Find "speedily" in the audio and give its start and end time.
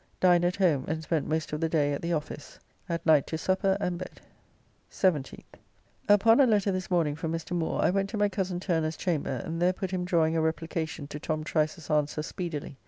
12.23-12.79